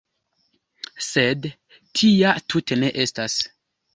Sed 1.07 1.43
tia 2.01 2.33
tute 2.55 2.81
ne 2.85 2.89
estas. 3.07 3.39